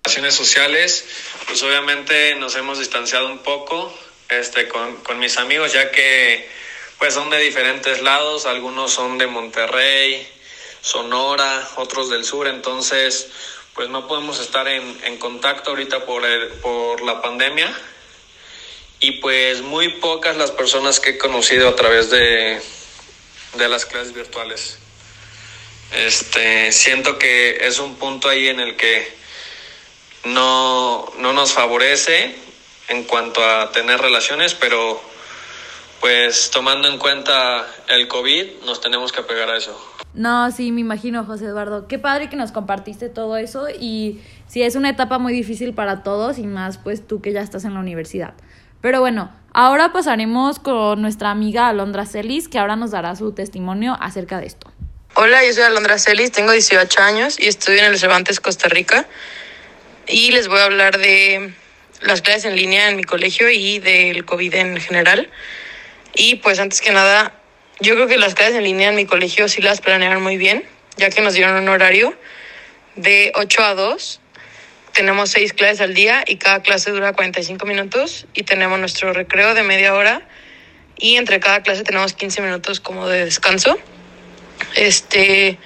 Relaciones 0.06 0.36
sociales, 0.36 1.06
pues 1.48 1.62
obviamente 1.64 2.36
nos 2.36 2.56
hemos 2.56 2.80
distanciado 2.80 3.28
un 3.28 3.40
poco, 3.40 3.94
este, 4.30 4.70
con, 4.70 4.96
con 5.04 5.20
mis 5.20 5.38
amigos, 5.38 5.74
ya 5.74 5.92
que 5.92 6.48
pues 6.98 7.14
son 7.14 7.30
de 7.30 7.40
diferentes 7.40 8.02
lados, 8.02 8.46
algunos 8.46 8.90
son 8.90 9.18
de 9.18 9.28
Monterrey, 9.28 10.26
Sonora, 10.80 11.68
otros 11.76 12.10
del 12.10 12.24
sur, 12.24 12.48
entonces 12.48 13.32
pues 13.74 13.90
no 13.90 14.08
podemos 14.08 14.40
estar 14.40 14.66
en, 14.70 14.98
en 15.04 15.18
contacto 15.18 15.72
ahorita 15.72 16.06
por, 16.06 16.24
el, 16.26 16.48
por 16.62 17.02
la 17.02 17.22
pandemia 17.22 17.76
y 19.06 19.12
pues 19.12 19.62
muy 19.62 19.90
pocas 19.90 20.36
las 20.36 20.50
personas 20.50 21.00
que 21.00 21.12
he 21.12 21.18
conocido 21.20 21.70
a 21.70 21.76
través 21.76 22.10
de, 22.10 22.60
de 23.56 23.70
las 23.70 23.86
clases 23.86 24.16
virtuales. 24.16 24.80
Este, 25.94 26.72
siento 26.72 27.20
que 27.20 27.68
es 27.68 27.78
un 27.78 27.98
punto 27.98 28.30
ahí 28.30 28.48
en 28.48 28.60
el 28.60 28.76
que 28.76 29.08
no, 30.24 31.06
no 31.20 31.34
nos 31.34 31.54
favorece 31.54 32.36
en 32.88 33.04
cuanto 33.04 33.44
a 33.48 33.72
tener 33.72 34.00
relaciones, 34.02 34.56
pero 34.56 35.00
pues 36.00 36.50
tomando 36.50 36.88
en 36.88 36.98
cuenta 36.98 37.68
el 37.88 38.08
COVID, 38.08 38.64
nos 38.66 38.82
tenemos 38.82 39.12
que 39.12 39.20
apegar 39.22 39.52
a 39.52 39.58
eso. 39.58 39.80
No, 40.16 40.50
sí, 40.50 40.72
me 40.72 40.82
imagino, 40.82 41.26
José 41.26 41.46
Eduardo. 41.46 41.88
Qué 41.88 42.00
padre 42.00 42.30
que 42.30 42.38
nos 42.38 42.52
compartiste 42.52 43.10
todo 43.10 43.38
eso 43.38 43.68
y 43.70 44.22
sí, 44.48 44.64
es 44.64 44.76
una 44.76 44.90
etapa 44.90 45.20
muy 45.20 45.32
difícil 45.32 45.74
para 45.76 46.02
todos 46.02 46.40
y 46.40 46.48
más 46.48 46.80
pues 46.80 47.06
tú 47.06 47.22
que 47.22 47.34
ya 47.34 47.42
estás 47.42 47.66
en 47.66 47.76
la 47.76 47.82
universidad. 47.82 48.34
Pero 48.86 49.00
bueno, 49.00 49.36
ahora 49.52 49.92
pasaremos 49.92 50.60
con 50.60 51.02
nuestra 51.02 51.32
amiga 51.32 51.70
Alondra 51.70 52.06
Celis, 52.06 52.48
que 52.48 52.60
ahora 52.60 52.76
nos 52.76 52.92
dará 52.92 53.16
su 53.16 53.32
testimonio 53.32 53.98
acerca 54.00 54.40
de 54.40 54.46
esto. 54.46 54.72
Hola, 55.16 55.44
yo 55.44 55.54
soy 55.54 55.64
Alondra 55.64 55.98
Celis, 55.98 56.32
tengo 56.32 56.52
18 56.52 57.02
años 57.02 57.40
y 57.40 57.48
estudio 57.48 57.80
en 57.80 57.86
el 57.86 57.98
Cervantes, 57.98 58.40
Costa 58.40 58.70
Rica. 58.70 59.08
Y 60.08 60.30
les 60.34 60.48
voy 60.48 60.60
a 60.60 60.66
hablar 60.66 61.00
de 61.00 61.56
las 62.02 62.22
clases 62.22 62.46
en 62.46 62.56
línea 62.56 62.88
en 62.88 62.98
mi 62.98 63.04
colegio 63.04 63.50
y 63.50 63.80
del 63.80 64.24
COVID 64.24 64.54
en 64.54 64.80
general. 64.80 65.32
Y 66.14 66.36
pues 66.36 66.60
antes 66.60 66.80
que 66.80 66.92
nada, 66.92 67.34
yo 67.80 67.96
creo 67.96 68.06
que 68.06 68.20
las 68.20 68.36
clases 68.36 68.54
en 68.54 68.66
línea 68.66 68.90
en 68.90 68.96
mi 68.96 69.08
colegio 69.08 69.50
sí 69.50 69.64
las 69.64 69.82
planearon 69.82 70.22
muy 70.22 70.38
bien, 70.38 70.64
ya 70.98 71.10
que 71.10 71.22
nos 71.22 71.34
dieron 71.34 71.56
un 71.56 71.70
horario 71.70 72.14
de 72.96 73.32
8 73.34 73.64
a 73.64 73.74
2. 73.74 74.22
Tenemos 74.96 75.30
seis 75.30 75.52
clases 75.52 75.82
al 75.82 75.94
día 75.94 76.24
y 76.26 76.38
cada 76.38 76.62
clase 76.62 76.90
dura 76.92 77.12
45 77.12 77.66
minutos 77.66 78.28
y 78.34 78.44
tenemos 78.44 78.80
nuestro 78.80 79.12
recreo 79.12 79.54
de 79.54 79.62
media 79.62 79.94
hora 79.94 80.26
y 80.96 81.18
entre 81.18 81.42
cada 81.42 81.62
clase 81.64 81.84
tenemos 81.84 82.14
15 82.14 82.42
minutos 82.42 82.80
como 82.80 83.06
de 83.10 83.26
descanso. 83.26 83.78
Este, 84.74 85.60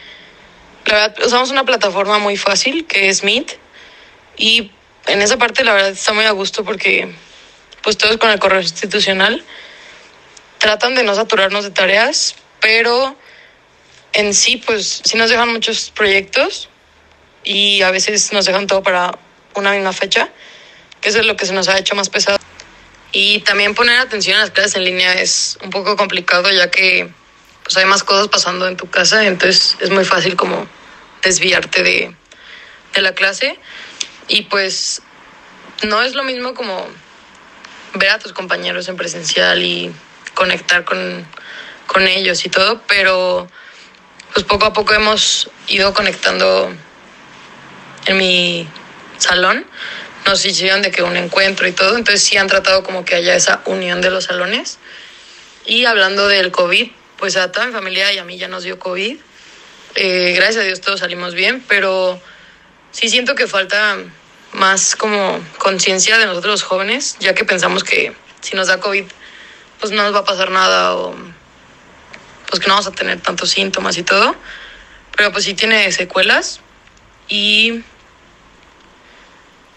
la 0.87 0.93
verdad, 0.95 1.15
usamos 1.27 1.51
una 1.51 1.63
plataforma 1.63 2.17
muy 2.17 2.37
fácil 2.37 2.87
que 2.87 3.09
es 3.09 3.23
Meet 3.23 3.59
y 4.35 4.71
en 5.05 5.21
esa 5.21 5.37
parte 5.37 5.63
la 5.63 5.73
verdad 5.73 5.91
está 5.91 6.11
muy 6.13 6.25
a 6.25 6.31
gusto 6.31 6.63
porque 6.63 7.13
pues 7.83 7.99
todos 7.99 8.17
con 8.17 8.31
el 8.31 8.39
correo 8.39 8.61
institucional 8.61 9.45
tratan 10.57 10.95
de 10.95 11.03
no 11.03 11.13
saturarnos 11.13 11.65
de 11.65 11.69
tareas, 11.69 12.33
pero 12.61 13.15
en 14.13 14.33
sí 14.33 14.57
pues 14.57 15.03
sí 15.05 15.17
nos 15.17 15.29
dejan 15.29 15.49
muchos 15.49 15.91
proyectos 15.91 16.67
y 17.43 17.81
a 17.81 17.91
veces 17.91 18.31
nos 18.33 18.45
dejan 18.45 18.67
todo 18.67 18.83
para 18.83 19.17
una 19.55 19.71
misma 19.71 19.93
fecha, 19.93 20.29
que 21.01 21.09
eso 21.09 21.19
es 21.19 21.25
lo 21.25 21.35
que 21.35 21.45
se 21.45 21.53
nos 21.53 21.67
ha 21.67 21.77
hecho 21.77 21.95
más 21.95 22.09
pesado. 22.09 22.37
Y 23.11 23.39
también 23.39 23.73
poner 23.73 23.99
atención 23.99 24.37
a 24.37 24.41
las 24.41 24.51
clases 24.51 24.75
en 24.75 24.85
línea 24.85 25.13
es 25.13 25.57
un 25.63 25.71
poco 25.71 25.95
complicado 25.95 26.51
ya 26.51 26.69
que 26.69 27.09
pues 27.63 27.77
hay 27.77 27.85
más 27.85 28.03
cosas 28.03 28.27
pasando 28.27 28.67
en 28.67 28.77
tu 28.77 28.89
casa, 28.89 29.25
entonces 29.25 29.77
es 29.79 29.89
muy 29.89 30.05
fácil 30.05 30.35
como 30.35 30.67
desviarte 31.21 31.83
de, 31.83 32.15
de 32.93 33.01
la 33.01 33.13
clase. 33.13 33.59
Y 34.27 34.43
pues 34.43 35.01
no 35.83 36.01
es 36.01 36.13
lo 36.13 36.23
mismo 36.23 36.53
como 36.53 36.87
ver 37.93 38.09
a 38.09 38.19
tus 38.19 38.33
compañeros 38.33 38.87
en 38.89 38.97
presencial 38.97 39.63
y 39.63 39.91
conectar 40.35 40.85
con, 40.85 41.25
con 41.87 42.07
ellos 42.07 42.45
y 42.45 42.49
todo, 42.49 42.81
pero 42.87 43.47
pues 44.33 44.45
poco 44.45 44.65
a 44.65 44.73
poco 44.73 44.93
hemos 44.93 45.49
ido 45.67 45.93
conectando 45.93 46.71
en 48.05 48.17
mi 48.17 48.67
salón. 49.17 49.65
Nos 50.25 50.45
hicieron 50.45 50.81
de 50.81 50.91
que 50.91 51.03
un 51.03 51.15
encuentro 51.15 51.67
y 51.67 51.71
todo, 51.71 51.97
entonces 51.97 52.21
sí 52.21 52.37
han 52.37 52.47
tratado 52.47 52.83
como 52.83 53.05
que 53.05 53.15
haya 53.15 53.35
esa 53.35 53.61
unión 53.65 54.01
de 54.01 54.09
los 54.09 54.25
salones. 54.25 54.77
Y 55.65 55.85
hablando 55.85 56.27
del 56.27 56.51
COVID, 56.51 56.91
pues 57.17 57.35
a 57.37 57.51
toda 57.51 57.67
mi 57.67 57.73
familia 57.73 58.11
y 58.13 58.17
a 58.17 58.23
mí 58.23 58.37
ya 58.37 58.47
nos 58.47 58.63
dio 58.63 58.79
COVID. 58.79 59.17
Eh, 59.95 60.33
gracias 60.35 60.57
a 60.57 60.65
Dios 60.65 60.81
todos 60.81 60.99
salimos 60.99 61.33
bien, 61.33 61.63
pero 61.67 62.21
sí 62.91 63.09
siento 63.09 63.35
que 63.35 63.47
falta 63.47 63.97
más 64.53 64.95
como 64.95 65.39
conciencia 65.57 66.17
de 66.17 66.25
nosotros 66.25 66.51
los 66.51 66.63
jóvenes, 66.63 67.17
ya 67.19 67.33
que 67.33 67.45
pensamos 67.45 67.83
que 67.83 68.13
si 68.41 68.55
nos 68.55 68.67
da 68.67 68.79
COVID, 68.79 69.05
pues 69.79 69.91
no 69.91 70.03
nos 70.03 70.13
va 70.13 70.19
a 70.19 70.25
pasar 70.25 70.51
nada 70.51 70.95
o 70.95 71.15
pues 72.47 72.59
que 72.59 72.67
no 72.67 72.73
vamos 72.73 72.87
a 72.87 72.91
tener 72.91 73.21
tantos 73.21 73.49
síntomas 73.51 73.97
y 73.97 74.03
todo. 74.03 74.35
Pero 75.15 75.31
pues 75.31 75.45
sí 75.45 75.53
tiene 75.53 75.91
secuelas 75.91 76.61
y 77.29 77.83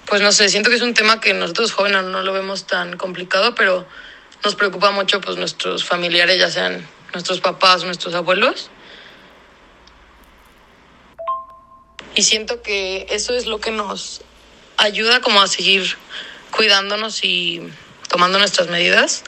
pues 0.06 0.20
no 0.20 0.32
sé, 0.32 0.48
siento 0.48 0.70
que 0.70 0.76
es 0.76 0.82
un 0.82 0.94
tema 0.94 1.20
que 1.20 1.32
nosotros 1.34 1.72
jóvenes 1.72 2.04
no 2.04 2.22
lo 2.22 2.32
vemos 2.32 2.66
tan 2.66 2.96
complicado, 2.96 3.54
pero 3.54 3.86
nos 4.42 4.54
preocupa 4.56 4.90
mucho 4.90 5.20
pues 5.20 5.36
nuestros 5.36 5.84
familiares, 5.84 6.38
ya 6.38 6.50
sean 6.50 6.86
nuestros 7.12 7.40
papás, 7.40 7.84
nuestros 7.84 8.14
abuelos. 8.14 8.70
Y 12.14 12.22
siento 12.24 12.62
que 12.62 13.06
eso 13.10 13.34
es 13.34 13.46
lo 13.46 13.60
que 13.60 13.70
nos 13.70 14.22
ayuda 14.76 15.20
como 15.20 15.40
a 15.40 15.46
seguir 15.46 15.96
cuidándonos 16.50 17.24
y 17.24 17.62
tomando 18.08 18.38
nuestras 18.38 18.68
medidas. 18.68 19.24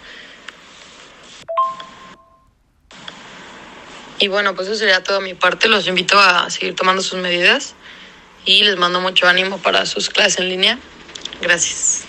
Y 4.18 4.28
bueno, 4.28 4.54
pues 4.54 4.68
eso 4.68 4.76
sería 4.76 5.02
toda 5.02 5.20
mi 5.20 5.34
parte. 5.34 5.68
Los 5.68 5.86
invito 5.86 6.18
a 6.18 6.50
seguir 6.50 6.74
tomando 6.74 7.02
sus 7.02 7.18
medidas 7.20 7.74
y 8.44 8.62
les 8.64 8.76
mando 8.76 9.00
mucho 9.00 9.26
ánimo 9.26 9.58
para 9.58 9.86
sus 9.86 10.10
clases 10.10 10.40
en 10.40 10.48
línea. 10.48 10.78
Gracias. 11.40 12.04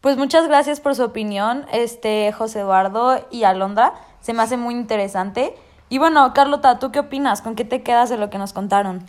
Pues 0.00 0.16
muchas 0.16 0.48
gracias 0.48 0.80
por 0.80 0.96
su 0.96 1.04
opinión, 1.04 1.64
este 1.72 2.32
José 2.32 2.60
Eduardo 2.60 3.26
y 3.30 3.44
Alondra. 3.44 3.94
Se 4.20 4.32
me 4.32 4.42
hace 4.42 4.56
muy 4.56 4.74
interesante. 4.74 5.54
Y 5.88 5.98
bueno, 5.98 6.32
Carlota, 6.34 6.78
¿tú 6.78 6.90
qué 6.90 6.98
opinas? 6.98 7.42
¿Con 7.42 7.54
qué 7.54 7.64
te 7.64 7.82
quedas 7.82 8.10
de 8.10 8.16
lo 8.16 8.28
que 8.28 8.38
nos 8.38 8.52
contaron? 8.52 9.06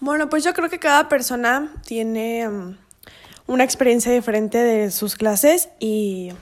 Bueno, 0.00 0.28
pues 0.28 0.44
yo 0.44 0.52
creo 0.52 0.68
que 0.68 0.78
cada 0.78 1.08
persona 1.08 1.72
tiene 1.86 2.48
um, 2.48 2.76
una 3.46 3.64
experiencia 3.64 4.12
diferente 4.12 4.58
de 4.58 4.90
sus 4.90 5.14
clases 5.14 5.70
y, 5.78 6.32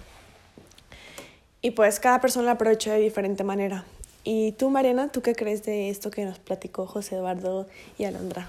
y 1.63 1.71
pues 1.71 2.01
cada 2.01 2.21
persona 2.21 2.47
la 2.47 2.53
aprovecha 2.53 2.95
de 2.95 2.99
diferente 2.99 3.45
manera. 3.45 3.85
Y 4.25 4.53
tú, 4.53 4.71
Mariana, 4.71 5.13
¿tú 5.13 5.23
qué 5.23 5.35
crees 5.35 5.63
de 5.65 5.91
esto 5.91 6.11
que 6.11 6.25
nos 6.25 6.39
platicó 6.39 6.87
José 6.87 7.17
Eduardo 7.17 7.69
y 7.97 8.07
Alondra? 8.07 8.49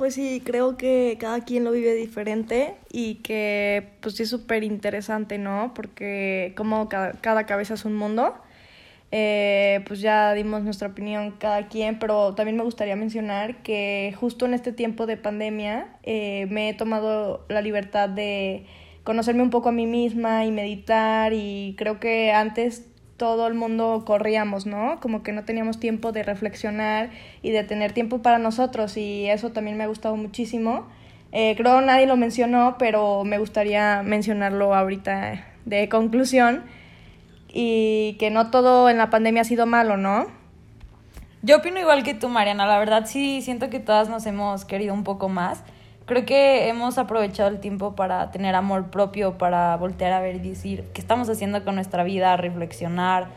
Pues 0.00 0.14
sí, 0.14 0.40
creo 0.42 0.78
que 0.78 1.18
cada 1.20 1.44
quien 1.44 1.62
lo 1.62 1.72
vive 1.72 1.92
diferente 1.92 2.74
y 2.90 3.16
que 3.16 3.90
pues 4.00 4.14
sí 4.14 4.22
es 4.22 4.30
súper 4.30 4.64
interesante, 4.64 5.36
¿no? 5.36 5.74
Porque 5.74 6.54
como 6.56 6.88
cada, 6.88 7.12
cada, 7.20 7.44
cabeza 7.44 7.74
es 7.74 7.84
un 7.84 7.96
mundo, 7.96 8.34
eh, 9.12 9.84
pues 9.86 10.00
ya 10.00 10.32
dimos 10.32 10.62
nuestra 10.62 10.88
opinión 10.88 11.32
cada 11.32 11.68
quien, 11.68 11.98
pero 11.98 12.34
también 12.34 12.56
me 12.56 12.62
gustaría 12.62 12.96
mencionar 12.96 13.62
que 13.62 14.14
justo 14.18 14.46
en 14.46 14.54
este 14.54 14.72
tiempo 14.72 15.04
de 15.04 15.18
pandemia 15.18 15.88
eh, 16.02 16.46
me 16.48 16.70
he 16.70 16.74
tomado 16.74 17.44
la 17.50 17.60
libertad 17.60 18.08
de 18.08 18.64
conocerme 19.04 19.42
un 19.42 19.50
poco 19.50 19.68
a 19.68 19.72
mí 19.72 19.84
misma 19.86 20.46
y 20.46 20.50
meditar 20.50 21.34
y 21.34 21.74
creo 21.76 22.00
que 22.00 22.32
antes 22.32 22.89
todo 23.20 23.46
el 23.46 23.52
mundo 23.52 24.04
corríamos, 24.06 24.64
¿no? 24.64 24.98
Como 24.98 25.22
que 25.22 25.32
no 25.32 25.44
teníamos 25.44 25.78
tiempo 25.78 26.10
de 26.10 26.22
reflexionar 26.22 27.10
y 27.42 27.50
de 27.50 27.62
tener 27.64 27.92
tiempo 27.92 28.22
para 28.22 28.38
nosotros 28.38 28.96
y 28.96 29.28
eso 29.28 29.50
también 29.50 29.76
me 29.76 29.84
ha 29.84 29.88
gustado 29.88 30.16
muchísimo. 30.16 30.86
Eh, 31.30 31.54
creo 31.54 31.82
nadie 31.82 32.06
lo 32.06 32.16
mencionó, 32.16 32.76
pero 32.78 33.24
me 33.24 33.36
gustaría 33.36 34.02
mencionarlo 34.02 34.74
ahorita 34.74 35.44
de 35.66 35.90
conclusión 35.90 36.62
y 37.52 38.16
que 38.18 38.30
no 38.30 38.50
todo 38.50 38.88
en 38.88 38.96
la 38.96 39.10
pandemia 39.10 39.42
ha 39.42 39.44
sido 39.44 39.66
malo, 39.66 39.98
¿no? 39.98 40.26
Yo 41.42 41.58
opino 41.58 41.78
igual 41.78 42.02
que 42.02 42.14
tú, 42.14 42.30
Mariana. 42.30 42.66
La 42.66 42.78
verdad 42.78 43.04
sí 43.04 43.42
siento 43.42 43.68
que 43.68 43.80
todas 43.80 44.08
nos 44.08 44.24
hemos 44.24 44.64
querido 44.64 44.94
un 44.94 45.04
poco 45.04 45.28
más 45.28 45.62
creo 46.10 46.26
que 46.26 46.68
hemos 46.68 46.98
aprovechado 46.98 47.48
el 47.48 47.60
tiempo 47.60 47.94
para 47.94 48.32
tener 48.32 48.56
amor 48.56 48.90
propio, 48.90 49.38
para 49.38 49.76
voltear 49.76 50.12
a 50.12 50.20
ver 50.20 50.34
y 50.34 50.40
decir 50.40 50.82
qué 50.92 51.00
estamos 51.00 51.28
haciendo 51.28 51.64
con 51.64 51.76
nuestra 51.76 52.02
vida, 52.02 52.36
reflexionar. 52.36 53.28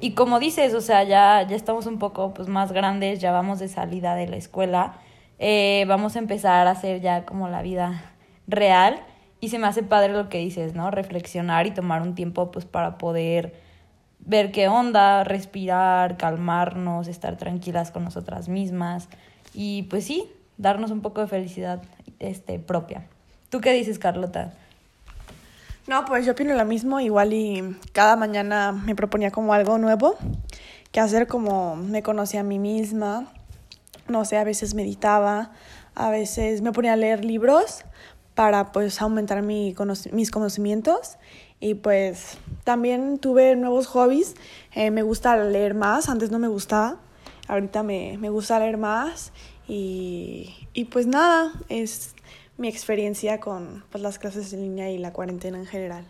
Y 0.00 0.12
como 0.12 0.38
dices, 0.38 0.72
o 0.74 0.80
sea, 0.80 1.02
ya, 1.02 1.42
ya 1.42 1.56
estamos 1.56 1.86
un 1.86 1.98
poco 1.98 2.32
pues, 2.32 2.46
más 2.46 2.70
grandes, 2.70 3.18
ya 3.18 3.32
vamos 3.32 3.58
de 3.58 3.66
salida 3.66 4.14
de 4.14 4.28
la 4.28 4.36
escuela, 4.36 4.94
eh, 5.40 5.84
vamos 5.88 6.14
a 6.14 6.20
empezar 6.20 6.68
a 6.68 6.70
hacer 6.70 7.00
ya 7.00 7.26
como 7.26 7.48
la 7.48 7.62
vida 7.62 8.12
real. 8.46 9.00
Y 9.40 9.48
se 9.48 9.58
me 9.58 9.66
hace 9.66 9.82
padre 9.82 10.12
lo 10.12 10.28
que 10.28 10.38
dices, 10.38 10.72
¿no? 10.72 10.92
Reflexionar 10.92 11.66
y 11.66 11.72
tomar 11.72 12.00
un 12.00 12.14
tiempo 12.14 12.52
pues 12.52 12.64
para 12.64 12.96
poder 12.96 13.60
ver 14.20 14.52
qué 14.52 14.68
onda, 14.68 15.24
respirar, 15.24 16.16
calmarnos, 16.16 17.08
estar 17.08 17.36
tranquilas 17.38 17.90
con 17.90 18.04
nosotras 18.04 18.48
mismas. 18.48 19.08
Y 19.52 19.82
pues 19.90 20.04
sí, 20.04 20.30
darnos 20.60 20.90
un 20.90 21.00
poco 21.00 21.20
de 21.20 21.26
felicidad 21.26 21.82
este, 22.18 22.58
propia. 22.58 23.06
¿Tú 23.48 23.60
qué 23.60 23.72
dices, 23.72 23.98
Carlota? 23.98 24.52
No, 25.86 26.04
pues 26.04 26.24
yo 26.26 26.32
opino 26.32 26.54
lo 26.54 26.64
mismo, 26.64 27.00
igual 27.00 27.32
y 27.32 27.76
cada 27.92 28.14
mañana 28.14 28.70
me 28.72 28.94
proponía 28.94 29.30
como 29.30 29.54
algo 29.54 29.78
nuevo 29.78 30.16
que 30.92 31.00
hacer 31.00 31.26
como 31.26 31.76
me 31.76 32.02
conocía 32.02 32.40
a 32.40 32.44
mí 32.44 32.58
misma, 32.58 33.32
no 34.08 34.24
sé, 34.24 34.36
a 34.36 34.44
veces 34.44 34.74
meditaba, 34.74 35.52
a 35.94 36.10
veces 36.10 36.62
me 36.62 36.72
ponía 36.72 36.92
a 36.92 36.96
leer 36.96 37.24
libros 37.24 37.84
para 38.34 38.72
pues 38.72 39.00
aumentar 39.00 39.42
mi 39.42 39.74
mis 40.12 40.30
conocimientos 40.30 41.16
y 41.60 41.74
pues 41.74 42.38
también 42.64 43.18
tuve 43.18 43.56
nuevos 43.56 43.86
hobbies, 43.86 44.34
eh, 44.72 44.90
me 44.90 45.02
gusta 45.02 45.36
leer 45.36 45.74
más, 45.74 46.08
antes 46.08 46.30
no 46.30 46.38
me 46.38 46.48
gustaba, 46.48 46.98
ahorita 47.50 47.82
me, 47.82 48.16
me 48.18 48.30
gusta 48.30 48.58
leer 48.58 48.78
más 48.78 49.32
y, 49.68 50.68
y 50.72 50.86
pues 50.86 51.06
nada, 51.06 51.52
es 51.68 52.14
mi 52.56 52.68
experiencia 52.68 53.40
con 53.40 53.84
pues, 53.90 54.02
las 54.02 54.18
clases 54.18 54.52
en 54.52 54.62
línea 54.62 54.90
y 54.90 54.98
la 54.98 55.12
cuarentena 55.12 55.58
en 55.58 55.66
general. 55.66 56.06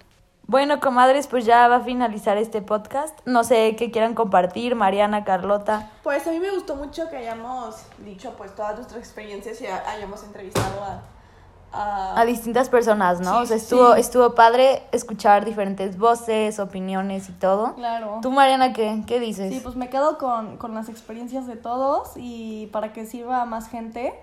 Bueno, 0.47 0.80
comadres, 0.80 1.28
pues 1.28 1.44
ya 1.44 1.68
va 1.68 1.76
a 1.76 1.80
finalizar 1.80 2.37
este 2.37 2.61
podcast. 2.61 3.16
No 3.25 3.44
sé 3.44 3.76
qué 3.76 3.92
quieran 3.92 4.14
compartir, 4.14 4.75
Mariana, 4.75 5.23
Carlota. 5.25 5.92
Pues 6.02 6.26
a 6.26 6.32
mí 6.32 6.40
me 6.40 6.50
gustó 6.50 6.75
mucho 6.75 7.09
que 7.09 7.18
hayamos 7.18 7.76
dicho 8.04 8.35
pues 8.37 8.54
todas 8.56 8.75
nuestras 8.75 8.99
experiencias 8.99 9.61
y 9.61 9.66
hayamos 9.66 10.25
entrevistado 10.25 10.82
a 10.82 11.02
a 11.73 12.25
distintas 12.27 12.69
personas, 12.69 13.21
¿no? 13.21 13.37
Sí, 13.39 13.43
o 13.43 13.47
sea, 13.47 13.57
estuvo, 13.57 13.95
sí. 13.95 14.00
estuvo 14.00 14.35
padre 14.35 14.83
escuchar 14.93 15.45
diferentes 15.45 15.99
voces, 15.99 16.59
opiniones 16.59 17.29
y 17.29 17.33
todo. 17.33 17.75
Claro. 17.75 18.19
¿Tú, 18.23 18.31
Mariana, 18.31 18.73
qué, 18.73 19.03
qué 19.07 19.21
dices? 19.21 19.53
Sí, 19.53 19.61
pues 19.61 19.77
me 19.77 19.89
quedo 19.89 20.19
con, 20.19 20.57
con 20.57 20.75
las 20.75 20.89
experiencias 20.89 21.47
de 21.47 21.57
todos 21.57 22.11
y 22.17 22.67
para 22.73 22.93
que 22.93 23.07
sirva 23.07 23.43
a 23.43 23.45
más 23.45 23.69
gente 23.69 24.15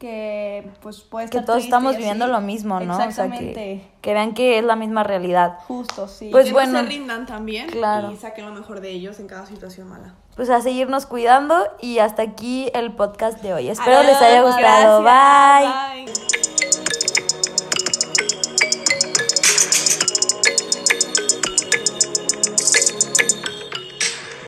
que 0.00 0.70
pues 0.80 1.02
puede 1.02 1.26
que 1.26 1.36
estar 1.36 1.44
todos 1.44 1.58
triste 1.58 1.68
estamos 1.76 1.94
viviendo 1.94 2.26
lo 2.26 2.40
mismo, 2.40 2.80
¿no? 2.80 2.94
O 2.94 2.96
sea, 2.96 3.04
Exactamente. 3.04 3.52
que, 3.54 3.90
que 4.00 4.14
vean 4.14 4.32
que 4.32 4.58
es 4.58 4.64
la 4.64 4.74
misma 4.74 5.02
realidad. 5.02 5.58
Justo, 5.68 6.08
sí. 6.08 6.30
Pues 6.32 6.46
que 6.46 6.52
bueno. 6.52 6.72
no 6.72 6.78
se 6.80 6.86
rindan 6.86 7.26
también 7.26 7.68
Claro. 7.68 8.10
y 8.10 8.16
saquen 8.16 8.46
lo 8.46 8.52
mejor 8.52 8.80
de 8.80 8.90
ellos 8.90 9.20
en 9.20 9.26
cada 9.28 9.44
situación 9.44 9.88
mala. 9.90 10.14
Pues 10.36 10.48
a 10.48 10.62
seguirnos 10.62 11.04
cuidando 11.04 11.54
y 11.82 11.98
hasta 11.98 12.22
aquí 12.22 12.70
el 12.72 12.92
podcast 12.94 13.42
de 13.42 13.52
hoy. 13.52 13.68
Espero 13.68 14.02
les 14.02 14.16
Adiós, 14.16 14.22
haya 14.22 14.42
gustado. 14.42 15.02
gracias, 15.02 16.04
Bye. 16.06 16.14
bye. 16.14 16.39